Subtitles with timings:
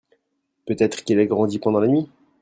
[0.65, 2.09] peut-être qu'il a grandi pendant la nuit.